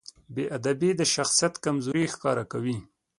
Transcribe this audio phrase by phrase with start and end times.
[0.35, 2.77] بېادبي د شخصیت کمزوري ښکاره کوي.